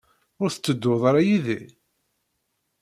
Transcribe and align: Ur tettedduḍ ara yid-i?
Ur 0.41 0.49
tettedduḍ 0.51 1.01
ara 1.09 1.21
yid-i? 1.27 1.59